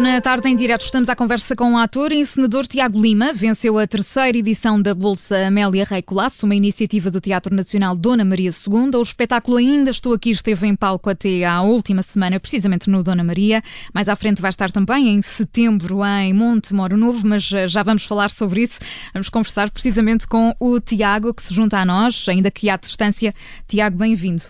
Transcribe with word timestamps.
Na 0.00 0.20
tarde 0.20 0.48
em 0.48 0.54
direto, 0.54 0.84
estamos 0.84 1.08
à 1.08 1.16
conversa 1.16 1.56
com 1.56 1.74
o 1.74 1.76
ator 1.76 2.12
e 2.12 2.20
encenador 2.20 2.68
Tiago 2.68 3.00
Lima. 3.00 3.32
Venceu 3.32 3.76
a 3.80 3.86
terceira 3.86 4.38
edição 4.38 4.80
da 4.80 4.94
Bolsa 4.94 5.48
Amélia 5.48 5.84
Rei 5.84 6.02
Colasso, 6.02 6.46
uma 6.46 6.54
iniciativa 6.54 7.10
do 7.10 7.20
Teatro 7.20 7.52
Nacional 7.52 7.96
Dona 7.96 8.24
Maria 8.24 8.50
II. 8.50 8.94
O 8.94 9.02
espetáculo 9.02 9.56
Ainda 9.56 9.90
Estou 9.90 10.12
Aqui 10.12 10.30
esteve 10.30 10.68
em 10.68 10.76
palco 10.76 11.10
até 11.10 11.44
à 11.44 11.62
última 11.62 12.02
semana, 12.02 12.38
precisamente 12.38 12.88
no 12.88 13.02
Dona 13.02 13.24
Maria. 13.24 13.60
Mais 13.92 14.08
à 14.08 14.14
frente 14.14 14.40
vai 14.40 14.50
estar 14.50 14.70
também 14.70 15.08
em 15.08 15.20
setembro 15.20 16.04
em 16.04 16.32
Monte 16.32 16.72
Moro 16.72 16.96
Novo, 16.96 17.26
mas 17.26 17.50
eh, 17.52 17.66
já 17.66 17.82
vamos 17.82 18.04
falar 18.04 18.30
sobre 18.30 18.62
isso. 18.62 18.78
Vamos 19.12 19.28
conversar 19.28 19.68
precisamente 19.68 20.28
com 20.28 20.54
o 20.60 20.78
Tiago, 20.78 21.34
que 21.34 21.42
se 21.42 21.52
junta 21.52 21.76
a 21.76 21.84
nós, 21.84 22.24
ainda 22.28 22.52
que 22.52 22.70
à 22.70 22.76
distância. 22.76 23.34
Tiago, 23.66 23.96
bem-vindo. 23.96 24.44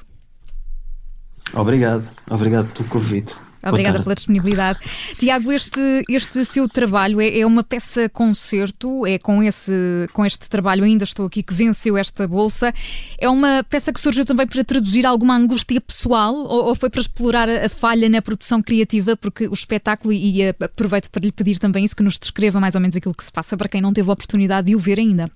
Obrigado, 1.55 2.06
obrigado 2.28 2.70
pelo 2.74 2.88
convite. 2.91 3.48
Obrigada 3.62 4.03
pela 4.03 4.15
disponibilidade. 4.15 4.79
Tiago, 5.19 5.53
este, 5.53 6.05
este 6.09 6.45
seu 6.45 6.69
trabalho 6.69 7.21
é, 7.21 7.41
é, 7.41 7.47
uma 7.47 7.65
peça 7.65 8.09
concerto, 8.09 9.07
é 9.07 9.19
com, 9.19 9.43
esse, 9.43 10.09
com 10.12 10.25
este 10.25 10.48
trabalho 10.48 10.84
ainda 10.84 11.05
estou 11.05 11.27
aqui 11.27 11.43
que 11.43 11.53
venceu 11.53 11.97
esta 11.97 12.27
bolsa. 12.27 12.73
É 13.19 13.29
uma 13.29 13.65
peça 13.69 13.93
que 13.93 14.01
surgiu 14.01 14.25
também 14.25 14.47
para 14.47 14.62
traduzir 14.62 15.05
alguma 15.05 15.37
angústia 15.37 15.81
pessoal 15.81 16.34
ou, 16.34 16.67
ou 16.67 16.75
foi 16.75 16.89
para 16.89 17.01
explorar 17.01 17.48
a, 17.48 17.67
a, 17.67 17.69
falha 17.69 18.09
na 18.09 18.23
produção 18.23 18.62
criativa? 18.62 19.17
Porque 19.17 19.48
o 19.48 19.55
espetáculo, 19.55 20.12
e, 20.12 20.43
e 20.43 20.48
aproveito 20.48 21.11
para 21.11 21.23
lhe 21.23 21.33
pedir 21.33 21.59
também 21.59 21.84
isso, 21.84 21.97
que 21.97 22.03
nos 22.03 22.19
descreva 22.19 22.61
mais 22.61 22.75
ou 22.75 22.81
menos 22.81 22.97
aquilo 22.97 23.15
que 23.15 23.25
se 23.25 23.33
passa 23.33 23.56
para 23.56 23.69
quem 23.69 23.81
não 23.81 23.93
teve 23.93 24.09
a 24.09 24.12
oportunidade 24.12 24.69
de 24.69 24.77
o 24.77 24.79
ver 24.79 24.98
ainda. 24.98 25.31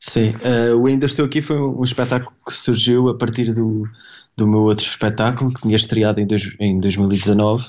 Sim, 0.00 0.34
uh, 0.36 0.76
o 0.76 0.86
Ainda 0.86 1.06
Estou 1.06 1.24
Aqui 1.24 1.42
foi 1.42 1.56
um 1.56 1.82
espetáculo 1.82 2.34
que 2.46 2.52
surgiu 2.52 3.08
a 3.08 3.16
partir 3.16 3.52
do, 3.52 3.88
do 4.36 4.46
meu 4.46 4.62
outro 4.62 4.84
espetáculo 4.84 5.52
que 5.52 5.62
tinha 5.62 5.76
estreado 5.76 6.20
em, 6.20 6.26
dois, 6.26 6.54
em 6.58 6.80
2019, 6.80 7.66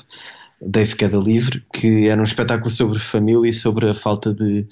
Dave 0.61 0.95
Queda 0.95 1.17
Livre, 1.17 1.64
que 1.73 2.08
era 2.08 2.20
um 2.20 2.23
espetáculo 2.23 2.70
sobre 2.70 3.00
família 3.00 3.50
e 3.50 3.53
sobre 3.53 3.89
a 3.89 3.94
falta 3.94 4.33
de 4.33 4.66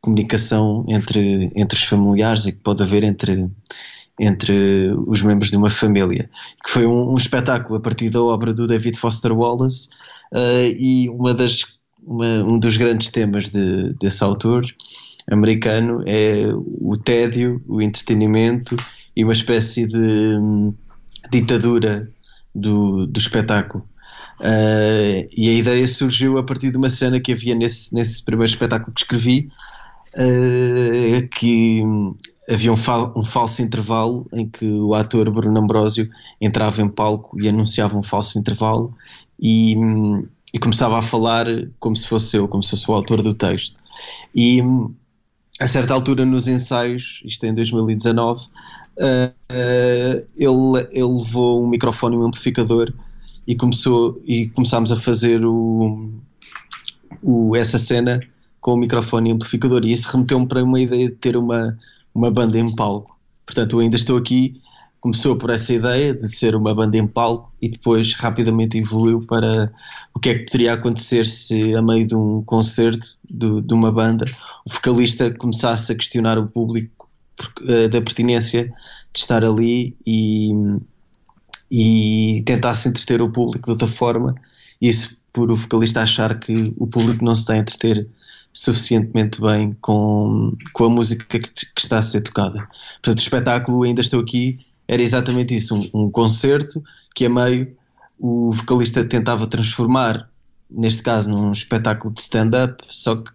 comunicação 0.00 0.84
entre, 0.88 1.50
entre 1.54 1.78
os 1.78 1.84
familiares 1.84 2.46
e 2.46 2.52
que 2.52 2.58
pode 2.58 2.82
haver 2.82 3.02
entre, 3.02 3.48
entre 4.20 4.92
os 5.06 5.22
membros 5.22 5.50
de 5.50 5.56
uma 5.56 5.70
família. 5.70 6.28
Que 6.64 6.70
foi 6.70 6.86
um, 6.86 7.12
um 7.12 7.16
espetáculo 7.16 7.76
a 7.76 7.80
partir 7.80 8.10
da 8.10 8.22
obra 8.22 8.52
do 8.52 8.66
David 8.66 8.96
Foster 8.98 9.32
Wallace 9.32 9.88
uh, 10.32 10.70
e 10.76 11.08
uma 11.08 11.32
das, 11.34 11.64
uma, 12.02 12.44
um 12.44 12.58
dos 12.58 12.76
grandes 12.76 13.10
temas 13.10 13.48
de, 13.48 13.94
desse 13.94 14.22
autor 14.22 14.64
americano 15.30 16.02
é 16.06 16.48
o 16.54 16.96
tédio, 16.96 17.62
o 17.66 17.82
entretenimento 17.82 18.76
e 19.16 19.24
uma 19.24 19.32
espécie 19.32 19.86
de 19.86 20.38
ditadura 21.30 22.08
do, 22.54 23.06
do 23.06 23.18
espetáculo. 23.18 23.84
Uh, 24.40 25.26
e 25.36 25.48
a 25.48 25.52
ideia 25.52 25.86
surgiu 25.86 26.38
a 26.38 26.44
partir 26.44 26.70
de 26.70 26.76
uma 26.76 26.88
cena 26.88 27.18
que 27.18 27.32
havia 27.32 27.54
nesse, 27.54 27.92
nesse 27.94 28.22
primeiro 28.22 28.50
espetáculo 28.50 28.92
que 28.92 29.00
escrevi, 29.00 29.50
uh, 30.14 31.28
que 31.28 31.82
havia 32.48 32.72
um, 32.72 32.76
fal, 32.76 33.12
um, 33.16 33.24
falso 33.24 33.62
intervalo 33.62 34.26
em 34.32 34.48
que 34.48 34.64
o 34.64 34.94
ator 34.94 35.30
Bruno 35.30 35.58
Ambrosio 35.58 36.08
entrava 36.40 36.80
em 36.80 36.88
palco 36.88 37.40
e 37.40 37.48
anunciava 37.48 37.98
um 37.98 38.02
falso 38.02 38.38
intervalo 38.38 38.94
e, 39.40 39.76
e 40.54 40.58
começava 40.58 40.98
a 40.98 41.02
falar 41.02 41.46
como 41.78 41.96
se 41.96 42.06
fosse 42.06 42.36
eu, 42.36 42.48
como 42.48 42.62
se 42.62 42.70
fosse 42.70 42.90
o 42.90 42.94
autor 42.94 43.22
do 43.22 43.34
texto. 43.34 43.80
E 44.34 44.62
a 45.60 45.66
certa 45.66 45.92
altura 45.94 46.24
nos 46.24 46.46
ensaios, 46.46 47.20
isto 47.24 47.44
é 47.44 47.48
em 47.48 47.54
2019, 47.54 48.44
uh, 48.44 48.48
ele, 50.36 50.88
ele 50.90 51.04
levou 51.04 51.64
um 51.64 51.68
microfone 51.68 52.16
e 52.16 52.18
um 52.18 52.26
amplificador 52.26 52.92
e 53.46 53.56
começou 53.56 54.20
e 54.24 54.48
começámos 54.48 54.92
a 54.92 54.96
fazer 54.96 55.44
o, 55.44 56.10
o, 57.22 57.56
essa 57.56 57.78
cena 57.78 58.20
com 58.60 58.74
o 58.74 58.76
microfone 58.76 59.30
e 59.30 59.32
amplificador 59.32 59.84
e 59.84 59.92
isso 59.92 60.08
remeteu-me 60.08 60.46
para 60.46 60.62
uma 60.62 60.80
ideia 60.80 61.08
de 61.08 61.14
ter 61.16 61.36
uma, 61.36 61.76
uma 62.14 62.30
banda 62.30 62.58
em 62.58 62.74
palco. 62.74 63.18
Portanto, 63.46 63.76
eu 63.76 63.80
ainda 63.80 63.96
estou 63.96 64.16
aqui, 64.16 64.60
começou 65.00 65.36
por 65.36 65.50
essa 65.50 65.72
ideia 65.72 66.14
de 66.14 66.28
ser 66.28 66.54
uma 66.54 66.74
banda 66.74 66.96
em 66.96 67.06
palco 67.06 67.52
e 67.62 67.68
depois 67.68 68.14
rapidamente 68.14 68.78
evoluiu 68.78 69.20
para 69.20 69.72
o 70.14 70.18
que 70.18 70.30
é 70.30 70.34
que 70.38 70.44
poderia 70.46 70.72
acontecer 70.72 71.24
se 71.24 71.74
a 71.74 71.82
meio 71.82 72.06
de 72.06 72.14
um 72.16 72.42
concerto 72.42 73.16
de, 73.28 73.60
de 73.62 73.74
uma 73.74 73.92
banda 73.92 74.24
o 74.66 74.72
vocalista 74.72 75.30
começasse 75.30 75.92
a 75.92 75.94
questionar 75.94 76.38
o 76.38 76.48
público 76.48 77.08
uh, 77.60 77.88
da 77.88 78.00
pertinência 78.00 78.64
de 79.12 79.20
estar 79.20 79.44
ali 79.44 79.96
e, 80.06 80.50
e 81.70 82.42
tentasse 82.44 82.88
entreter 82.88 83.22
o 83.22 83.30
público 83.30 83.64
de 83.64 83.70
outra 83.70 83.88
forma, 83.88 84.34
isso 84.80 85.18
por 85.32 85.50
o 85.50 85.56
vocalista 85.56 86.02
achar 86.02 86.38
que 86.38 86.74
o 86.76 86.86
público 86.86 87.24
não 87.24 87.34
se 87.34 87.42
está 87.42 87.54
a 87.54 87.58
entreter 87.58 88.08
suficientemente 88.52 89.40
bem 89.40 89.76
com, 89.80 90.56
com 90.72 90.84
a 90.84 90.90
música 90.90 91.24
que, 91.24 91.38
que 91.38 91.80
está 91.80 91.98
a 91.98 92.02
ser 92.02 92.22
tocada. 92.22 92.66
Portanto, 92.94 93.18
o 93.18 93.22
espetáculo 93.22 93.82
Ainda 93.84 94.00
Estou 94.00 94.20
Aqui 94.20 94.58
era 94.88 95.02
exatamente 95.02 95.54
isso, 95.54 95.76
um, 95.76 96.06
um 96.06 96.10
concerto 96.10 96.82
que 97.14 97.26
a 97.26 97.30
meio 97.30 97.76
o 98.18 98.50
vocalista 98.52 99.04
tentava 99.04 99.46
transformar, 99.46 100.28
neste 100.68 101.02
caso 101.02 101.30
num 101.30 101.52
espetáculo 101.52 102.12
de 102.12 102.20
stand-up, 102.20 102.82
só 102.88 103.16
que 103.16 103.30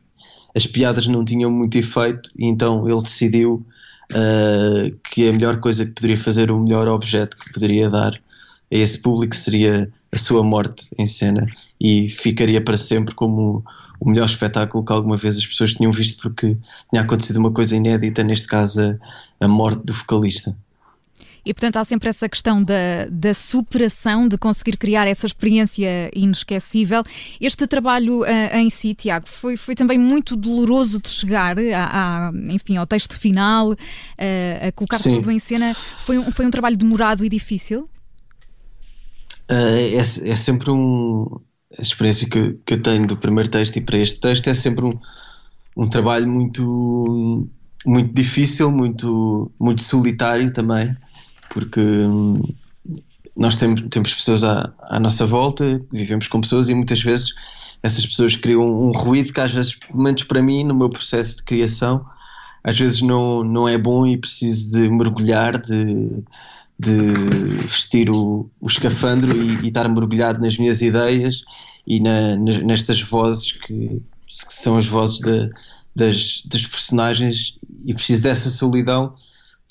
as 0.56 0.68
piadas 0.68 1.08
não 1.08 1.24
tinham 1.24 1.50
muito 1.50 1.78
efeito 1.78 2.30
e 2.38 2.48
então 2.48 2.88
ele 2.90 3.02
decidiu 3.02 3.66
uh, 4.12 4.98
que 5.10 5.30
a 5.30 5.32
melhor 5.32 5.60
coisa 5.60 5.86
que 5.86 5.92
poderia 5.92 6.18
fazer, 6.18 6.52
o 6.52 6.60
melhor 6.60 6.88
objeto 6.88 7.38
que 7.38 7.54
poderia 7.54 7.90
dar 7.90 8.14
a 8.14 8.20
esse 8.70 9.00
público 9.02 9.36
seria 9.36 9.90
a 10.12 10.18
sua 10.18 10.44
morte 10.44 10.90
em 10.98 11.06
cena 11.06 11.46
e 11.80 12.10
ficaria 12.10 12.62
para 12.62 12.78
sempre 12.78 13.16
como 13.16 13.64
o 14.00 14.10
melhor 14.10 14.26
espetáculo 14.26 14.84
que 14.84 14.92
alguma 14.92 15.18
vez 15.18 15.38
as 15.38 15.46
pessoas 15.46 15.76
tinham 15.76 15.92
visto 15.92 16.22
porque 16.22 16.58
tinha 16.90 17.02
acontecido 17.02 17.38
uma 17.38 17.52
coisa 17.52 17.76
inédita, 17.76 18.24
neste 18.24 18.48
caso 18.48 18.82
a, 19.40 19.46
a 19.46 19.48
morte 19.48 19.84
do 19.86 19.94
vocalista. 19.94 20.56
E 21.46 21.54
portanto 21.54 21.78
há 21.78 21.84
sempre 21.84 22.10
essa 22.10 22.30
questão 22.30 22.64
da, 22.64 23.06
da 23.12 23.34
superação, 23.34 24.28
de 24.28 24.38
conseguir 24.38 24.78
criar 24.78 25.08
essa 25.08 25.26
experiência 25.26 26.10
inesquecível. 26.16 27.04
Este 27.40 27.68
trabalho 27.68 28.22
uh, 28.22 28.56
em 28.56 28.70
si, 28.70 28.94
Tiago, 28.94 29.28
foi, 29.28 29.58
foi 29.58 29.76
também 29.76 29.98
muito 29.98 30.38
doloroso 30.38 31.02
de 31.02 31.10
chegar 31.10 31.58
a, 31.60 32.30
a 32.30 32.32
enfim, 32.50 32.78
ao 32.78 32.88
texto 32.88 33.20
final, 33.20 33.72
uh, 33.72 33.76
a 34.68 34.72
colocar 34.72 34.98
Sim. 34.98 35.16
tudo 35.16 35.32
em 35.32 35.40
cena. 35.40 35.76
Foi 36.00 36.18
um, 36.18 36.32
foi 36.32 36.46
um 36.46 36.52
trabalho 36.52 36.78
demorado 36.78 37.26
e 37.26 37.30
difícil? 37.30 37.90
Uh, 39.52 39.98
é, 39.98 39.98
é 39.98 40.36
sempre 40.36 40.72
um. 40.72 41.42
A 41.78 41.82
experiência 41.82 42.30
que, 42.30 42.54
que 42.66 42.76
eu 42.76 42.82
tenho 42.82 43.08
do 43.08 43.18
primeiro 43.18 43.50
texto 43.50 43.78
e 43.78 43.82
para 43.82 43.98
este 43.98 44.20
texto 44.22 44.48
é 44.48 44.54
sempre 44.54 44.86
um, 44.86 44.94
um 45.76 45.90
trabalho 45.90 46.30
muito, 46.30 47.48
muito 47.84 48.14
difícil, 48.14 48.72
muito, 48.72 49.52
muito 49.60 49.82
solitário 49.82 50.54
também 50.54 50.96
porque 51.54 51.80
hum, 51.80 52.42
nós 53.36 53.56
temos, 53.56 53.82
temos 53.90 54.14
pessoas 54.14 54.44
à, 54.44 54.74
à, 54.82 55.00
nossa 55.00 55.26
volta, 55.26 55.80
vivemos 55.92 56.28
com 56.28 56.42
pessoas 56.42 56.68
e 56.68 56.74
muitas 56.74 57.02
vezes 57.02 57.34
essas 57.82 58.06
pessoas 58.06 58.36
criam 58.36 58.64
um 58.64 58.92
ruído 58.92 59.32
que 59.32 59.40
às 59.40 59.52
vezes, 59.52 59.76
pelo 59.76 60.02
menos 60.02 60.24
para 60.24 60.42
mim, 60.42 60.64
no 60.64 60.74
meu 60.74 60.90
processo 60.90 61.38
de 61.38 61.44
criação, 61.44 62.06
às 62.64 62.80
vezes 62.80 63.02
não, 63.02 63.44
não 63.44 63.68
é 63.68 63.78
bom 63.78 64.08
e 64.08 64.18
preciso 64.18 64.72
de 64.72 64.90
mergulhar, 64.90 65.62
de, 65.62 66.24
de 66.80 67.14
vestir 67.68 68.10
o, 68.10 68.50
o 68.60 68.68
escafandro 68.68 69.36
e, 69.36 69.66
e 69.66 69.68
estar 69.68 69.88
mergulhado 69.88 70.42
nas 70.42 70.58
minhas 70.58 70.82
ideias 70.82 71.44
e 71.86 72.00
na, 72.00 72.36
nestas 72.36 73.02
vozes 73.02 73.52
que, 73.52 74.02
que, 74.26 74.54
são 74.54 74.78
as 74.78 74.88
vozes 74.88 75.20
de, 75.20 75.52
das, 75.96 76.44
das 76.46 76.66
personagens 76.66 77.58
e 77.86 77.94
preciso 77.94 78.24
dessa 78.24 78.50
solidão 78.50 79.14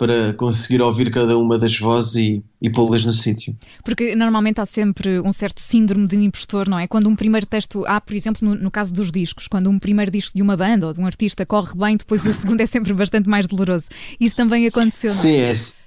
para 0.02 0.32
conseguir 0.34 0.82
ouvir 0.82 1.12
cada 1.12 1.38
uma 1.38 1.56
das 1.56 1.78
vozes 1.78 2.16
e, 2.16 2.44
e 2.60 2.69
pô-las 2.69 3.04
no 3.04 3.12
sítio. 3.12 3.56
Porque 3.84 4.16
normalmente 4.16 4.60
há 4.60 4.66
sempre 4.66 5.20
um 5.20 5.32
certo 5.32 5.60
síndrome 5.60 6.08
de 6.08 6.16
um 6.16 6.22
impostor, 6.22 6.69
não 6.69 6.76
é? 6.76 6.88
Quando 6.88 7.08
um 7.08 7.14
primeiro 7.14 7.46
texto, 7.46 7.84
há, 7.87 8.00
por 8.00 8.16
exemplo, 8.16 8.49
no, 8.49 8.56
no, 8.56 8.69
caso 8.69 8.93
dos 8.93 9.12
discos, 9.12 9.46
quando 9.46 9.70
um 9.70 9.78
primeiro 9.78 10.10
disco 10.10 10.34
de 10.34 10.43
uma 10.43 10.56
banda 10.56 10.88
ou 10.88 10.93
de 10.93 10.99
um 10.99 11.06
artista 11.06 11.46
corre 11.46 11.76
bem, 11.76 11.96
depois 11.96 12.26
o 12.26 12.34
segundo 12.34 12.60
é 12.60 12.66
sempre 12.66 12.93
bastante 12.93 13.28
mais 13.28 13.46
doloroso. 13.46 13.90
Isso 14.19 14.34
também 14.34 14.66
aconteceu, 14.66 15.08
não 15.08 15.19
é? 15.20 15.54
Sim, 15.54 15.84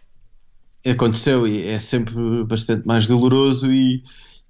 é, 0.85 0.91
aconteceu 0.91 1.45
e 1.45 1.67
é 1.67 1.77
sempre 1.77 2.15
bastante 2.45 2.87
mais 2.87 3.07
doloroso 3.07 3.69
e, 3.73 4.01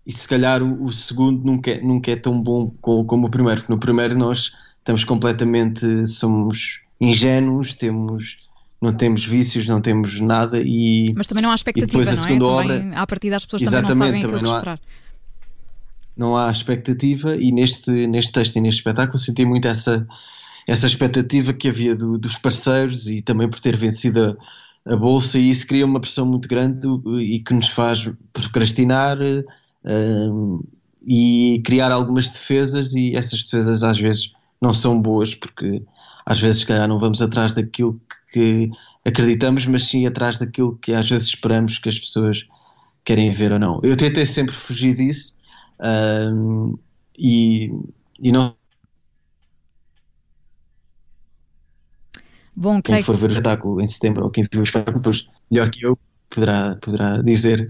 e 0.06 0.12
se 0.12 0.28
calhar 0.28 0.62
o, 0.62 0.84
o 0.84 0.94
segundo 0.94 1.44
nunca 1.44 1.72
é, 1.72 1.82
nunca 1.82 2.12
é 2.12 2.16
tão 2.16 2.40
bom 2.40 2.70
como, 2.80 3.04
como 3.04 3.26
o 3.26 3.32
primeiro, 3.32 3.62
porque 3.62 3.74
no 3.74 3.80
primeiro 3.80 4.16
nós 4.16 4.52
estamos 4.78 5.04
completamente, 5.04 6.06
somos 6.06 6.82
ingênuos, 7.02 7.74
temos 7.74 8.45
não 8.82 8.94
temos 8.94 9.26
vícios, 9.26 9.68
não 9.68 9.82
temos 9.82 10.20
nada 10.20 10.62
e. 10.62 11.14
Mas 11.16 11.28
também 11.28 11.42
não 11.42 11.52
há 11.52 11.56
expectativa, 11.56 12.04
não 12.04 12.12
é? 12.12 12.28
Também, 12.28 12.42
obra, 12.44 12.92
à 12.96 13.08
partida 13.08 13.36
as 13.36 13.46
pessoas 13.46 13.64
também 13.64 13.82
não 13.82 13.88
sabem 13.90 14.06
também 14.06 14.24
aquilo 14.24 14.42
não 14.42 14.56
esperar. 14.56 14.80
Não 16.18 16.38
há 16.38 16.50
expectativa 16.50 17.36
e 17.36 17.52
neste, 17.52 17.92
neste 18.08 18.32
texto 18.32 18.56
e 18.56 18.62
neste 18.62 18.80
espetáculo 18.80 19.18
senti 19.18 19.44
muito 19.46 19.68
essa, 19.68 20.08
essa 20.66 20.88
expectativa 20.88 21.54
que 21.54 21.68
havia 21.68 21.96
do, 21.96 22.18
dos 22.18 22.38
parceiros 22.38 23.10
e 23.10 23.22
também 23.22 23.50
por 23.50 23.60
ter 23.60 23.76
vencido 23.76 24.38
a, 24.86 24.94
a, 24.94 24.96
bolsa 24.96 25.38
e 25.38 25.50
isso 25.50 25.68
cria 25.68 25.86
uma 25.86 26.00
pressão 26.00 26.26
muito 26.26 26.48
grande 26.48 26.88
e 27.22 27.40
que 27.40 27.54
nos 27.54 27.68
faz 27.68 28.10
procrastinar 28.32 29.18
um, 29.84 30.64
e 31.06 31.62
criar 31.66 31.92
algumas 31.92 32.30
defesas 32.30 32.94
e 32.94 33.14
essas 33.14 33.44
defesas 33.44 33.84
às 33.84 34.00
vezes 34.00 34.32
não 34.62 34.74
são 34.74 35.02
boas 35.02 35.36
porque 35.36 35.84
às 36.26 36.40
vezes 36.40 36.62
se 36.62 36.66
calhar 36.66 36.88
não 36.88 36.98
vamos 36.98 37.22
atrás 37.22 37.54
daquilo 37.54 38.00
que 38.32 38.70
acreditamos, 39.06 39.66
mas 39.66 39.84
sim 39.84 40.08
atrás 40.08 40.38
daquilo 40.38 40.78
que 40.78 40.94
às 40.94 41.10
vezes 41.10 41.28
esperamos 41.28 41.78
que 41.78 41.90
as 41.90 42.00
pessoas 42.00 42.48
querem 43.04 43.32
ver 43.32 43.52
ou 43.52 43.60
não. 43.60 43.80
Eu 43.84 43.96
tentei 43.96 44.26
sempre 44.26 44.56
fugir 44.56 44.96
disso 44.96 45.38
um, 46.34 46.78
e, 47.18 47.72
e 48.20 48.32
não 48.32 48.56
Bom, 52.56 52.82
quem 52.82 53.04
for 53.04 53.18
ver 53.18 53.30
o 53.30 53.34
espetáculo 53.34 53.82
em 53.82 53.86
setembro 53.86 54.24
ou 54.24 54.30
quem 54.30 54.48
viu 54.50 54.62
o 54.62 54.64
espetáculo 54.64 55.00
depois, 55.00 55.28
melhor 55.52 55.70
que 55.70 55.86
eu, 55.86 56.00
poderá, 56.30 56.76
poderá 56.78 57.22
dizer 57.22 57.70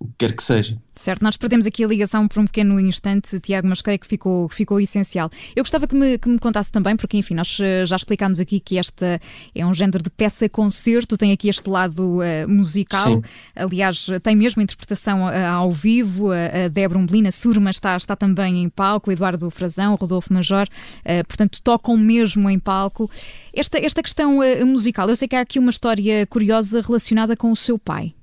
o 0.00 0.06
que 0.06 0.12
quer 0.18 0.32
que 0.32 0.42
seja. 0.42 0.78
Certo, 0.94 1.22
nós 1.22 1.36
perdemos 1.36 1.66
aqui 1.66 1.84
a 1.84 1.88
ligação 1.88 2.26
por 2.28 2.40
um 2.40 2.44
pequeno 2.44 2.78
instante, 2.78 3.38
Tiago, 3.40 3.68
mas 3.68 3.82
creio 3.82 3.98
que 3.98 4.06
ficou, 4.06 4.48
ficou 4.48 4.80
essencial. 4.80 5.30
Eu 5.54 5.62
gostava 5.62 5.86
que 5.86 5.94
me, 5.94 6.18
que 6.18 6.28
me 6.28 6.38
contasse 6.38 6.70
também, 6.70 6.96
porque 6.96 7.16
enfim, 7.16 7.34
nós 7.34 7.58
eh, 7.60 7.84
já 7.84 7.96
explicámos 7.96 8.38
aqui 8.38 8.60
que 8.60 8.78
esta 8.78 9.20
é 9.54 9.66
um 9.66 9.74
género 9.74 10.02
de 10.02 10.10
peça-concerto, 10.10 11.16
tem 11.16 11.32
aqui 11.32 11.48
este 11.48 11.68
lado 11.68 12.18
uh, 12.18 12.48
musical, 12.48 13.16
Sim. 13.16 13.22
aliás, 13.54 14.06
tem 14.22 14.36
mesmo 14.36 14.62
interpretação 14.62 15.26
uh, 15.26 15.46
ao 15.52 15.72
vivo, 15.72 16.30
a, 16.30 16.64
a 16.64 16.68
Débora 16.68 16.98
Umbelina, 16.98 17.30
Surma 17.30 17.70
está, 17.70 17.96
está 17.96 18.14
também 18.14 18.62
em 18.62 18.68
palco, 18.68 19.10
Eduardo 19.10 19.50
Frazão, 19.50 19.94
Rodolfo 19.94 20.32
Major, 20.32 20.66
uh, 20.66 21.26
portanto 21.26 21.60
tocam 21.62 21.96
mesmo 21.96 22.48
em 22.50 22.58
palco. 22.58 23.10
Esta, 23.52 23.78
esta 23.78 24.02
questão 24.02 24.38
musical, 24.64 25.08
eu 25.08 25.16
sei 25.16 25.26
que 25.26 25.34
há 25.34 25.40
aqui 25.40 25.58
uma 25.58 25.70
história 25.70 26.26
curiosa 26.26 26.80
relacionada 26.80 27.36
com 27.36 27.50
o 27.50 27.56
seu 27.56 27.78
pai. 27.78 28.14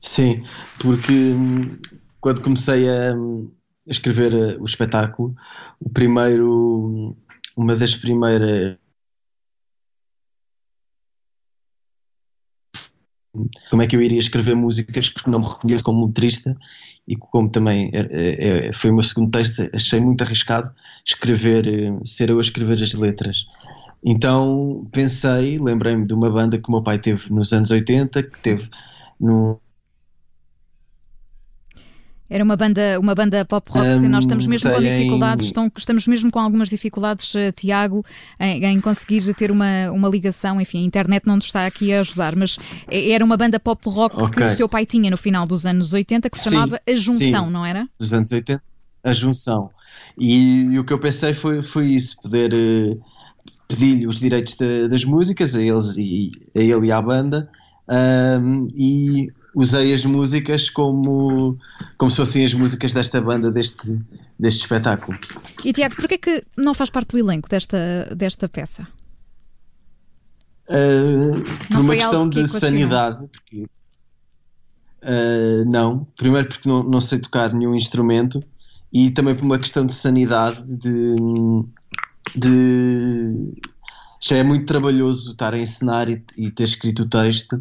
Sim, 0.00 0.42
porque 0.80 1.12
hum, 1.12 1.78
quando 2.20 2.42
comecei 2.42 2.88
a, 2.88 3.14
hum, 3.14 3.50
escrever 3.86 4.32
uh, 4.34 4.62
o 4.62 4.64
espetáculo, 4.64 5.34
o 5.80 5.90
primeiro, 5.90 6.48
hum, 6.86 7.16
uma 7.56 7.74
das 7.76 7.94
primeiras 7.96 8.78
como 13.70 13.82
é 13.82 13.86
que 13.86 13.96
eu 13.96 14.02
iria 14.02 14.18
escrever 14.18 14.54
músicas 14.54 15.08
porque 15.10 15.30
não 15.30 15.40
me 15.40 15.46
reconheço 15.46 15.84
como 15.84 16.06
letrista 16.06 16.56
e 17.06 17.16
como 17.16 17.48
também 17.50 17.90
é, 17.92 18.00
é, 18.10 18.68
é, 18.68 18.72
foi 18.72 18.90
o 18.90 18.94
meu 18.94 19.02
segundo 19.02 19.30
texto, 19.30 19.68
achei 19.72 20.00
muito 20.00 20.22
arriscado 20.22 20.72
escrever, 21.04 21.64
ser 22.04 22.30
eu 22.30 22.38
a 22.38 22.40
escrever 22.40 22.82
as 22.82 22.94
letras. 22.94 23.46
Então 24.04 24.86
pensei, 24.92 25.58
lembrei-me 25.58 26.06
de 26.06 26.14
uma 26.14 26.30
banda 26.30 26.58
que 26.58 26.68
o 26.68 26.72
meu 26.72 26.82
pai 26.82 26.98
teve 26.98 27.32
nos 27.32 27.52
anos 27.52 27.70
80, 27.70 28.22
que 28.22 28.40
teve 28.40 28.68
no, 29.20 29.60
era 32.28 32.42
uma 32.42 32.56
banda, 32.56 32.98
uma 33.00 33.14
banda 33.14 33.44
pop 33.44 33.70
rock 33.70 33.86
um, 33.86 34.02
que 34.02 34.08
nós 34.08 34.24
estamos 34.24 34.46
mesmo 34.46 34.70
com 34.70 34.80
dificuldades, 34.80 35.46
estão, 35.46 35.72
estamos 35.76 36.06
mesmo 36.06 36.30
com 36.30 36.38
algumas 36.40 36.68
dificuldades, 36.68 37.34
uh, 37.34 37.52
Tiago, 37.54 38.04
em, 38.38 38.64
em, 38.64 38.80
conseguir 38.80 39.32
ter 39.34 39.50
uma, 39.50 39.90
uma 39.92 40.08
ligação. 40.08 40.60
Enfim, 40.60 40.82
a 40.82 40.86
internet 40.86 41.26
não 41.26 41.36
nos 41.36 41.46
está 41.46 41.66
aqui 41.66 41.92
a 41.92 42.00
ajudar, 42.00 42.34
mas 42.34 42.58
era 42.90 43.24
uma 43.24 43.36
banda 43.36 43.60
pop 43.60 43.88
rock 43.88 44.16
okay. 44.16 44.42
que 44.42 44.52
o 44.52 44.56
seu 44.56 44.68
pai 44.68 44.84
tinha 44.84 45.10
no 45.10 45.16
final 45.16 45.46
dos 45.46 45.66
anos 45.66 45.92
80 45.92 46.28
que 46.28 46.38
se 46.38 46.44
sim, 46.44 46.50
chamava 46.50 46.80
A 46.88 46.94
Junção, 46.96 47.46
sim, 47.46 47.52
não 47.52 47.64
era? 47.64 47.88
Dos 47.98 48.12
anos 48.12 48.32
80, 48.32 48.62
A 49.04 49.12
Junção. 49.12 49.70
E, 50.18 50.62
e 50.72 50.78
o 50.78 50.84
que 50.84 50.92
eu 50.92 50.98
pensei 50.98 51.32
foi, 51.32 51.62
foi 51.62 51.86
isso, 51.88 52.16
poder 52.20 52.52
uh, 52.52 53.00
pedir-lhe 53.68 54.06
os 54.06 54.18
direitos 54.18 54.54
de, 54.54 54.88
das 54.88 55.04
músicas 55.04 55.54
a 55.54 55.62
eles 55.62 55.96
e 55.96 56.32
a 56.54 56.60
ele 56.60 56.88
e 56.88 56.92
à 56.92 57.00
banda. 57.00 57.48
Um, 57.88 58.64
e 58.74 59.30
usei 59.56 59.94
as 59.94 60.04
músicas 60.04 60.68
como, 60.68 61.58
como 61.96 62.10
se 62.10 62.18
fossem 62.18 62.44
as 62.44 62.52
músicas 62.52 62.92
desta 62.92 63.18
banda, 63.22 63.50
deste, 63.50 63.88
deste 64.38 64.60
espetáculo. 64.60 65.18
E 65.64 65.72
Tiago, 65.72 65.96
porquê 65.96 66.18
que 66.18 66.44
não 66.58 66.74
faz 66.74 66.90
parte 66.90 67.12
do 67.12 67.18
elenco 67.18 67.48
desta, 67.48 68.14
desta 68.14 68.50
peça? 68.50 68.86
Uh, 70.68 71.42
por 71.68 71.80
uma 71.80 71.94
questão 71.94 72.28
que 72.28 72.42
de 72.42 72.48
sanidade. 72.48 73.26
Porque, 73.28 73.62
uh, 75.02 75.64
não, 75.66 76.06
primeiro 76.16 76.48
porque 76.48 76.68
não, 76.68 76.82
não 76.82 77.00
sei 77.00 77.18
tocar 77.18 77.54
nenhum 77.54 77.74
instrumento 77.74 78.44
e 78.92 79.10
também 79.10 79.34
por 79.34 79.44
uma 79.44 79.58
questão 79.58 79.86
de 79.86 79.94
sanidade 79.94 80.62
de, 80.66 81.16
de 82.36 83.54
já 84.20 84.36
é 84.36 84.42
muito 84.42 84.66
trabalhoso 84.66 85.30
estar 85.30 85.54
a 85.54 85.58
ensinar 85.58 86.10
e, 86.10 86.22
e 86.36 86.50
ter 86.50 86.64
escrito 86.64 87.04
o 87.04 87.08
texto 87.08 87.58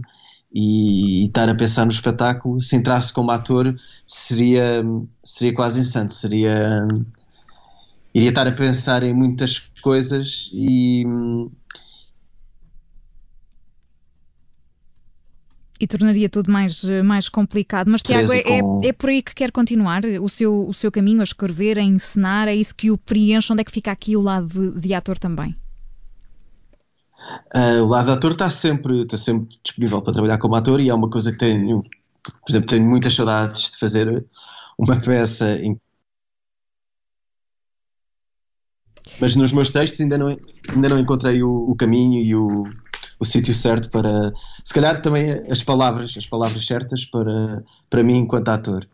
e, 0.56 1.24
e, 1.24 1.26
estar 1.26 1.50
a 1.50 1.54
pensar 1.54 1.84
no 1.84 1.92
espetáculo, 1.92 2.62
se 2.62 2.78
entrasse 2.78 3.12
como 3.12 3.30
ator, 3.30 3.76
seria, 4.08 4.82
seria 5.22 5.54
quase 5.54 5.82
insano. 5.82 6.10
Seria. 6.10 6.88
Iria 8.14 8.30
estar 8.30 8.48
a 8.48 8.52
pensar 8.54 9.04
em 9.04 9.14
muitas 9.14 9.60
coisas 9.82 10.50
e. 10.54 11.04
E 15.78 15.86
tornaria 15.86 16.30
tudo 16.30 16.50
mais, 16.50 16.82
mais 17.04 17.28
complicado. 17.28 17.92
Mas, 17.92 18.02
Tiago, 18.02 18.32
é, 18.32 18.42
com... 18.42 18.80
é, 18.82 18.88
é, 18.88 18.94
por 18.94 19.10
aí 19.10 19.22
que 19.22 19.36
quer 19.36 19.52
continuar 19.52 20.06
o 20.06 20.30
seu, 20.30 20.66
o 20.66 20.74
seu 20.74 20.90
caminho 20.90 21.20
a 21.20 21.26
escrever, 21.26 21.78
a 21.78 21.82
encenar? 21.82 22.48
É 22.48 22.56
isso 22.56 22.74
que 22.74 22.90
o 22.90 22.98
preenche? 22.98 23.52
Onde 23.52 23.60
é 23.60 23.66
que 23.66 23.72
fica 23.72 23.92
aqui 23.92 24.16
o 24.16 24.22
lado 24.22 24.48
de, 24.48 24.80
de 24.80 24.94
ator 24.94 25.20
também? 25.20 25.54
Uh, 27.56 27.82
o 27.84 27.88
lado 27.88 28.12
ator 28.12 28.32
está 28.32 28.50
sempre, 28.50 29.04
está 29.04 29.18
sempre 29.18 29.58
disponível 29.64 30.02
para 30.02 30.14
trabalhar 30.14 30.38
como 30.38 30.56
ator 30.56 30.80
e 30.80 30.90
é 30.90 30.94
uma 30.94 31.10
coisa 31.10 31.32
que 31.32 31.38
tenho, 31.38 31.82
por 32.24 32.50
exemplo, 32.50 32.68
tenho 32.68 32.86
muitas 32.86 33.16
saudades 33.16 33.72
de 33.72 33.78
fazer 33.78 34.26
uma 34.78 35.00
peça 35.00 35.54
em 35.56 35.80
mas 39.20 39.36
nos 39.36 39.54
meus 39.54 39.72
textos 39.72 40.02
ainda 40.02 40.18
não, 40.18 40.38
ainda 40.70 40.90
não 40.90 41.00
encontrei 41.00 41.42
o, 41.42 41.50
o 41.50 41.76
caminho 41.76 42.22
e 42.22 42.36
o, 42.36 42.66
o 43.20 43.26
sítio 43.26 43.54
certo 43.54 43.90
para 43.90 44.34
se 44.64 44.74
calhar 44.74 45.02
também 45.02 45.32
as 45.50 45.64
palavras 45.64 46.16
as 46.18 46.26
palavras 46.26 46.66
certas 46.66 47.06
para, 47.06 47.64
para 47.90 48.04
mim 48.04 48.18
enquanto 48.18 48.50
ator. 48.50 48.88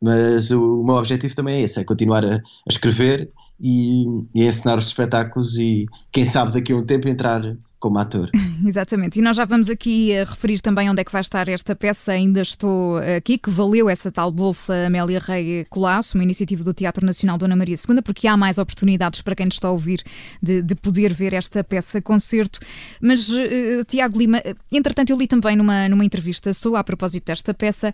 Mas 0.00 0.50
o, 0.50 0.80
o 0.80 0.84
meu 0.84 0.96
objetivo 0.96 1.34
também 1.34 1.56
é 1.56 1.60
esse, 1.62 1.80
é 1.80 1.84
continuar 1.84 2.24
a, 2.24 2.36
a 2.36 2.68
escrever 2.68 3.30
e, 3.60 4.04
e 4.34 4.44
ensinar 4.44 4.78
os 4.78 4.86
espetáculos 4.86 5.56
e 5.56 5.86
quem 6.12 6.24
sabe 6.24 6.52
daqui 6.52 6.72
a 6.72 6.76
um 6.76 6.84
tempo 6.84 7.08
entrar 7.08 7.56
como 7.84 7.98
ator. 7.98 8.30
Exatamente, 8.66 9.18
e 9.18 9.22
nós 9.22 9.36
já 9.36 9.44
vamos 9.44 9.68
aqui 9.68 10.16
a 10.16 10.24
referir 10.24 10.58
também 10.60 10.88
onde 10.88 11.02
é 11.02 11.04
que 11.04 11.12
vai 11.12 11.20
estar 11.20 11.46
esta 11.50 11.76
peça. 11.76 12.12
Ainda 12.12 12.40
estou 12.40 12.96
aqui, 12.96 13.36
que 13.36 13.50
valeu 13.50 13.90
essa 13.90 14.10
tal 14.10 14.32
Bolsa 14.32 14.86
Amélia 14.86 15.20
Rei 15.20 15.66
Colasso, 15.68 16.16
uma 16.16 16.24
iniciativa 16.24 16.64
do 16.64 16.72
Teatro 16.72 17.04
Nacional 17.04 17.36
Dona 17.36 17.54
Maria 17.54 17.76
II, 17.76 18.00
porque 18.00 18.26
há 18.26 18.38
mais 18.38 18.56
oportunidades 18.56 19.20
para 19.20 19.34
quem 19.34 19.44
nos 19.44 19.56
está 19.56 19.68
a 19.68 19.70
ouvir 19.70 20.02
de, 20.42 20.62
de 20.62 20.74
poder 20.74 21.12
ver 21.12 21.34
esta 21.34 21.62
peça 21.62 22.00
concerto. 22.00 22.58
Mas, 23.02 23.28
uh, 23.28 23.84
Tiago 23.86 24.18
Lima, 24.18 24.40
entretanto, 24.72 25.10
eu 25.10 25.18
li 25.18 25.26
também 25.26 25.54
numa, 25.54 25.86
numa 25.86 26.06
entrevista 26.06 26.54
sua 26.54 26.80
a 26.80 26.84
propósito 26.84 27.26
desta 27.26 27.52
peça 27.52 27.92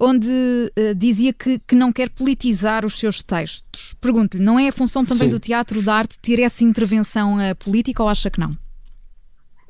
onde 0.00 0.28
uh, 0.28 0.94
dizia 0.94 1.32
que, 1.32 1.58
que 1.66 1.74
não 1.74 1.92
quer 1.92 2.10
politizar 2.10 2.84
os 2.84 2.98
seus 2.98 3.22
textos. 3.22 3.94
Pergunto-lhe, 4.00 4.42
não 4.42 4.58
é 4.58 4.68
a 4.68 4.72
função 4.72 5.04
também 5.04 5.28
Sim. 5.28 5.30
do 5.30 5.38
teatro 5.38 5.82
da 5.82 5.94
arte 5.94 6.18
ter 6.20 6.40
essa 6.40 6.64
intervenção 6.64 7.36
uh, 7.36 7.56
política 7.56 8.02
ou 8.02 8.08
acha 8.08 8.30
que 8.30 8.40
não? 8.40 8.50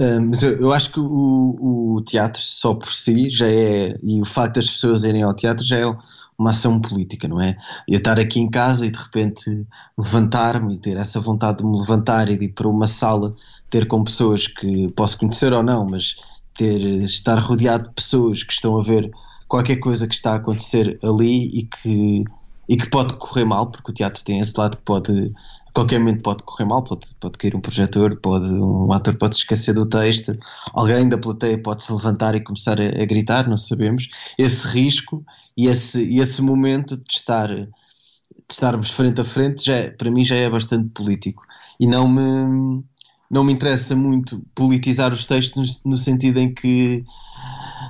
Uh, 0.01 0.21
mas 0.29 0.43
eu, 0.43 0.61
eu, 0.61 0.73
acho 0.73 0.93
que 0.93 1.01
o, 1.01 1.97
o, 1.97 2.01
teatro 2.03 2.41
só 2.41 2.73
por 2.73 2.93
si 2.93 3.29
já 3.31 3.49
é, 3.49 3.99
e 4.03 4.21
o 4.21 4.25
facto 4.25 4.57
das 4.57 4.71
pessoas 4.71 5.03
irem 5.03 5.23
ao 5.23 5.35
teatro 5.35 5.65
já 5.65 5.79
é 5.79 5.97
uma 6.39 6.51
ação 6.51 6.81
política, 6.81 7.27
não 7.27 7.41
é? 7.41 7.57
Eu 7.89 7.99
estar 7.99 8.21
aqui 8.21 8.39
em 8.39 8.49
casa 8.49 8.87
e 8.87 8.91
de 8.93 8.99
repente 8.99 9.67
levantar-me 9.99 10.75
e 10.75 10.79
ter 10.79 10.97
essa 10.97 11.19
vontade 11.19 11.59
de 11.59 11.65
me 11.65 11.77
levantar 11.77 12.29
e 12.29 12.37
de 12.37 12.45
ir 12.45 12.53
para 12.53 12.69
uma 12.69 12.87
sala, 12.87 13.35
ter 13.69 13.89
com 13.89 14.05
pessoas 14.05 14.47
que 14.47 14.89
posso 14.93 15.19
conhecer 15.19 15.53
ou 15.53 15.65
não, 15.65 15.85
mas 15.85 16.15
ter, 16.55 16.81
estar 17.03 17.37
rodeado 17.41 17.89
de 17.89 17.95
pessoas 17.95 18.45
que 18.45 18.53
estão 18.53 18.79
a 18.79 18.83
ver 18.83 19.11
qualquer 19.49 19.76
coisa 19.76 20.07
que 20.07 20.14
está 20.14 20.33
a 20.33 20.37
acontecer 20.37 20.99
ali 21.02 21.47
e 21.59 21.67
que, 21.67 22.25
e 22.69 22.76
que 22.76 22.88
pode 22.90 23.14
correr 23.14 23.45
mal, 23.45 23.71
porque 23.71 23.90
o 23.90 23.95
teatro 23.95 24.23
tem 24.23 24.38
esse 24.38 24.57
lado 24.57 24.76
que 24.76 24.83
pode, 24.83 25.31
a 25.67 25.73
qualquer 25.73 25.99
momento 25.99 26.23
pode 26.23 26.43
correr 26.43 26.67
mal, 26.67 26.85
pode, 26.85 27.09
pode 27.19 27.38
cair 27.38 27.57
um 27.57 27.61
projetor, 27.61 28.17
pode, 28.21 28.47
um 28.47 28.93
ator 28.93 29.17
pode 29.17 29.37
esquecer 29.37 29.73
do 29.73 29.87
texto, 29.87 30.38
alguém 30.73 31.09
da 31.09 31.17
plateia 31.17 31.61
pode 31.61 31.83
se 31.83 31.93
levantar 31.93 32.35
e 32.35 32.45
começar 32.45 32.78
a, 32.81 32.85
a 32.85 33.07
gritar, 33.07 33.49
não 33.49 33.57
sabemos. 33.57 34.09
Esse 34.38 34.69
risco 34.69 35.25
e 35.57 35.67
esse, 35.67 36.05
e 36.05 36.21
esse 36.21 36.43
momento 36.43 36.97
de 36.97 37.12
estar 37.12 37.49
de 37.49 38.55
estarmos 38.55 38.90
frente 38.90 39.21
a 39.21 39.25
frente 39.25 39.64
já 39.64 39.75
é, 39.75 39.90
para 39.90 40.11
mim 40.11 40.25
já 40.25 40.37
é 40.37 40.49
bastante 40.49 40.88
político 40.90 41.45
e 41.78 41.87
não 41.87 42.09
me 42.09 42.83
não 43.31 43.45
me 43.45 43.52
interessa 43.52 43.95
muito 43.95 44.43
politizar 44.55 45.12
os 45.12 45.26
textos 45.26 45.83
no, 45.85 45.90
no 45.90 45.97
sentido 45.99 46.38
em 46.38 46.55
que 46.55 47.05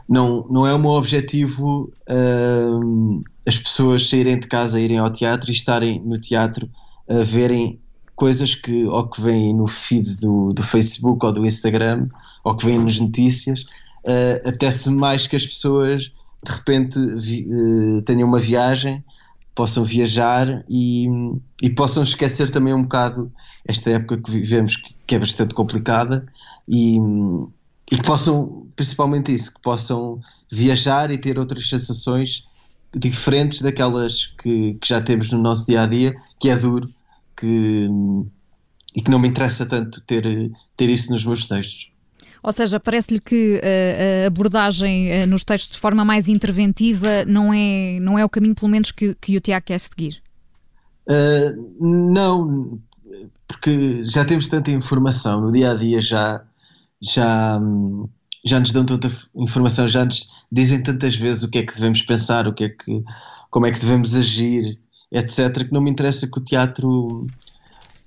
não, 0.08 0.46
não 0.48 0.66
é 0.66 0.74
o 0.74 0.78
meu 0.78 0.90
objetivo 0.90 1.92
as 3.46 3.58
pessoas 3.58 4.08
saírem 4.08 4.38
de 4.38 4.46
casa, 4.46 4.80
irem 4.80 4.98
ao 4.98 5.10
teatro 5.10 5.50
e 5.50 5.54
estarem 5.54 6.00
no 6.00 6.18
teatro 6.18 6.68
a 7.08 7.22
verem 7.22 7.78
coisas 8.16 8.54
que 8.54 8.84
ou 8.84 9.08
que 9.08 9.20
vêm 9.20 9.54
no 9.54 9.66
feed 9.66 10.16
do, 10.16 10.48
do 10.48 10.62
Facebook 10.62 11.24
ou 11.24 11.32
do 11.32 11.46
Instagram 11.46 12.08
ou 12.44 12.56
que 12.56 12.66
vêm 12.66 12.78
nas 12.78 12.98
notícias. 12.98 13.62
Uh, 14.04 14.48
apetece 14.48 14.90
mais 14.90 15.26
que 15.26 15.36
as 15.36 15.46
pessoas 15.46 16.12
de 16.44 16.52
repente 16.52 16.98
vi, 17.16 17.46
uh, 17.50 18.02
tenham 18.02 18.28
uma 18.28 18.38
viagem 18.38 19.04
possam 19.58 19.82
viajar 19.82 20.64
e, 20.68 21.08
e 21.60 21.68
possam 21.68 22.04
esquecer 22.04 22.48
também 22.48 22.72
um 22.72 22.82
bocado 22.82 23.32
esta 23.66 23.90
época 23.90 24.16
que 24.18 24.30
vivemos, 24.30 24.76
que 25.04 25.16
é 25.16 25.18
bastante 25.18 25.52
complicada, 25.52 26.24
e, 26.68 26.96
e 27.90 27.97
que 27.97 28.02
possam, 28.02 28.66
principalmente 28.76 29.33
isso, 29.33 29.54
que 29.54 29.61
possam 29.61 30.21
viajar 30.50 31.11
e 31.11 31.18
ter 31.18 31.38
outras 31.38 31.68
sensações 31.68 32.45
diferentes 32.95 33.62
daquelas 33.62 34.26
que, 34.26 34.75
que 34.75 34.88
já 34.88 35.00
temos 35.00 35.30
no 35.30 35.38
nosso 35.38 35.66
dia 35.66 35.83
a 35.83 35.87
dia, 35.87 36.14
que 36.38 36.49
é 36.49 36.57
duro, 36.57 36.88
que, 37.37 37.88
e 38.95 39.02
que 39.02 39.11
não 39.11 39.18
me 39.18 39.28
interessa 39.28 39.66
tanto 39.66 40.00
ter, 40.02 40.50
ter 40.76 40.88
isso 40.88 41.12
nos 41.12 41.25
meus 41.25 41.47
textos. 41.47 41.90
Ou 42.42 42.52
seja, 42.52 42.78
parece-lhe 42.78 43.21
que 43.21 43.57
uh, 43.57 44.25
a 44.25 44.26
abordagem 44.28 45.23
uh, 45.23 45.26
nos 45.26 45.45
textos 45.45 45.73
de 45.73 45.78
forma 45.78 46.04
mais 46.04 46.28
interventiva 46.28 47.25
não 47.26 47.52
é, 47.52 47.99
não 48.00 48.18
é 48.18 48.25
o 48.25 48.28
caminho, 48.28 48.54
pelo 48.54 48.71
menos, 48.71 48.90
que, 48.92 49.14
que 49.21 49.37
o 49.37 49.40
Tiago 49.40 49.66
quer 49.66 49.80
seguir? 49.80 50.23
Uh, 51.09 52.09
não, 52.14 52.78
porque 53.47 54.04
já 54.04 54.25
temos 54.25 54.47
tanta 54.47 54.71
informação 54.71 55.40
no 55.40 55.52
dia 55.52 55.73
a 55.73 55.75
dia, 55.75 56.00
já, 56.00 56.42
já, 57.00 57.60
já 58.44 58.60
nos 58.60 58.72
dão 58.72 58.84
tanta 58.84 59.08
informação, 59.34 59.88
já 59.88 60.04
nos 60.04 60.32
dizem 60.50 60.82
tantas 60.82 61.14
vezes 61.16 61.42
o 61.42 61.50
que 61.50 61.58
é 61.58 61.62
que 61.62 61.74
devemos 61.74 62.02
pensar, 62.02 62.48
o 62.48 62.54
que 62.54 62.64
é 62.64 62.68
que, 62.68 63.04
como 63.50 63.66
é 63.66 63.72
que 63.72 63.80
devemos 63.80 64.14
agir, 64.14 64.78
etc., 65.10 65.66
que 65.66 65.72
não 65.72 65.80
me 65.80 65.90
interessa 65.90 66.26
que 66.26 66.38
o 66.38 66.44
teatro. 66.44 67.26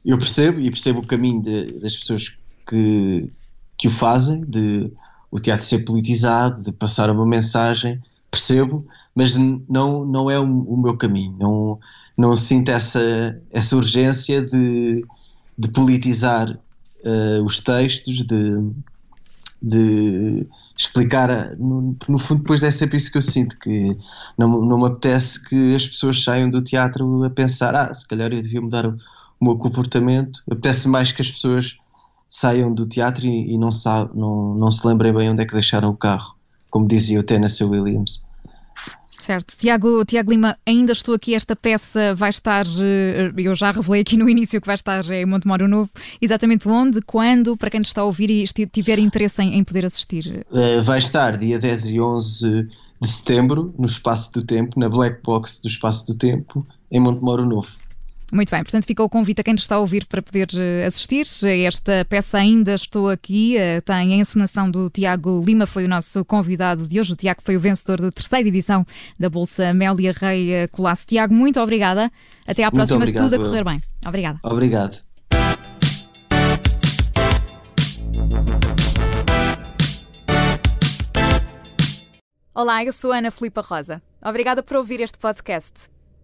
Eu 0.03 0.17
percebo 0.17 0.59
e 0.59 0.69
percebo 0.69 0.99
o 0.99 1.05
caminho 1.05 1.41
de, 1.41 1.79
das 1.79 1.95
pessoas 1.95 2.35
que, 2.67 3.31
que 3.77 3.87
o 3.87 3.91
fazem, 3.91 4.41
de 4.41 4.91
o 5.29 5.39
teatro 5.39 5.65
ser 5.65 5.85
politizado, 5.85 6.63
de 6.63 6.71
passar 6.71 7.09
uma 7.09 7.25
mensagem, 7.25 8.01
percebo, 8.29 8.85
mas 9.15 9.37
não, 9.37 10.05
não 10.05 10.29
é 10.29 10.39
o, 10.39 10.43
o 10.43 10.77
meu 10.77 10.97
caminho. 10.97 11.35
Não, 11.39 11.79
não 12.17 12.35
sinto 12.35 12.69
essa, 12.69 13.39
essa 13.51 13.75
urgência 13.75 14.41
de, 14.41 15.05
de 15.57 15.67
politizar 15.69 16.57
uh, 17.05 17.43
os 17.43 17.59
textos, 17.59 18.23
de, 18.23 18.71
de 19.61 20.47
explicar. 20.77 21.55
No, 21.57 21.95
no, 22.07 22.19
fundo, 22.19 22.41
depois 22.41 22.63
é 22.63 22.71
sempre 22.71 22.97
isso 22.97 23.11
que 23.11 23.17
eu 23.17 23.21
sinto: 23.21 23.57
que 23.59 23.97
não, 24.37 24.61
não 24.61 24.77
me 24.79 24.85
apetece 24.85 25.43
que 25.47 25.75
as 25.75 25.87
pessoas 25.87 26.23
saiam 26.23 26.49
do 26.49 26.61
teatro 26.61 27.23
a 27.23 27.29
pensar, 27.29 27.75
ah, 27.75 27.93
se 27.93 28.07
calhar 28.07 28.31
eu 28.31 28.41
devia 28.41 28.61
mudar 28.61 28.85
o, 28.85 28.95
o 29.39 29.45
meu 29.45 29.57
comportamento. 29.57 30.41
Apetece 30.49 30.87
mais 30.87 31.11
que 31.11 31.21
as 31.21 31.31
pessoas 31.31 31.77
saiam 32.29 32.73
do 32.73 32.85
teatro 32.85 33.25
e, 33.25 33.53
e 33.53 33.57
não, 33.57 33.69
não, 34.15 34.55
não 34.55 34.71
se 34.71 34.87
lembrem 34.87 35.13
bem 35.13 35.29
onde 35.29 35.41
é 35.41 35.45
que 35.45 35.53
deixaram 35.53 35.89
o 35.89 35.97
carro, 35.97 36.35
como 36.69 36.87
dizia 36.87 37.19
o 37.19 37.23
Tennessee 37.23 37.65
Williams. 37.65 38.25
Certo. 39.21 39.55
Tiago, 39.55 40.03
Tiago 40.03 40.31
Lima, 40.31 40.57
ainda 40.65 40.93
estou 40.93 41.13
aqui. 41.13 41.35
Esta 41.35 41.55
peça 41.55 42.15
vai 42.15 42.31
estar, 42.31 42.65
eh, 42.65 43.31
eu 43.37 43.53
já 43.53 43.69
revelei 43.69 44.01
aqui 44.01 44.17
no 44.17 44.27
início 44.29 44.59
que 44.59 44.65
vai 44.65 44.73
estar 44.73 45.07
em 45.11 45.27
Montemoro 45.27 45.67
Novo. 45.67 45.91
Exatamente 46.19 46.67
onde, 46.67 47.01
quando, 47.03 47.55
para 47.55 47.69
quem 47.69 47.81
está 47.81 48.01
a 48.01 48.05
ouvir 48.05 48.31
e 48.31 48.45
tiver 48.65 48.97
interesse 48.97 49.39
em, 49.43 49.63
poder 49.63 49.85
assistir? 49.85 50.43
Uh, 50.49 50.81
vai 50.81 50.97
estar 50.97 51.37
dia 51.37 51.59
10 51.59 51.85
e 51.87 52.01
11 52.01 52.67
de 52.99 53.07
setembro, 53.07 53.73
no 53.77 53.85
Espaço 53.85 54.33
do 54.33 54.43
Tempo, 54.43 54.79
na 54.79 54.89
Black 54.89 55.21
Box 55.23 55.61
do 55.61 55.67
Espaço 55.67 56.07
do 56.07 56.15
Tempo, 56.15 56.65
em 56.91 56.99
Montemoro 56.99 57.45
Novo. 57.45 57.69
Muito 58.31 58.49
bem, 58.49 58.63
portanto 58.63 58.85
fica 58.85 59.03
o 59.03 59.09
convite 59.09 59.41
a 59.41 59.43
quem 59.43 59.55
está 59.55 59.75
a 59.75 59.79
ouvir 59.79 60.05
para 60.05 60.21
poder 60.21 60.47
eh, 60.55 60.85
assistir. 60.85 61.27
Esta 61.67 62.05
peça 62.05 62.37
Ainda 62.37 62.73
Estou 62.73 63.09
Aqui 63.09 63.57
eh, 63.57 63.81
tem 63.81 64.13
a 64.13 64.15
encenação 64.15 64.71
do 64.71 64.89
Tiago 64.89 65.43
Lima, 65.45 65.67
foi 65.67 65.83
o 65.83 65.87
nosso 65.87 66.23
convidado 66.23 66.87
de 66.87 66.97
hoje. 66.97 67.11
O 67.11 67.15
Tiago 67.17 67.41
foi 67.43 67.57
o 67.57 67.59
vencedor 67.59 67.99
da 67.99 68.09
terceira 68.09 68.47
edição 68.47 68.85
da 69.19 69.29
Bolsa 69.29 69.67
Amélia 69.67 70.13
Rei 70.15 70.53
eh, 70.53 70.67
Colasso. 70.67 71.05
Tiago, 71.05 71.33
muito 71.33 71.59
obrigada. 71.59 72.09
Até 72.47 72.63
à 72.63 72.71
próxima, 72.71 72.99
obrigado, 72.99 73.23
tudo 73.25 73.35
a 73.35 73.45
correr 73.45 73.65
bem. 73.65 73.83
Obrigada. 74.07 74.39
Obrigado. 74.43 74.97
Olá, 82.55 82.85
eu 82.85 82.93
sou 82.93 83.11
Ana 83.11 83.29
Filipa 83.29 83.59
Rosa. 83.59 84.01
Obrigada 84.23 84.63
por 84.63 84.77
ouvir 84.77 85.01
este 85.01 85.17
podcast. 85.17 85.89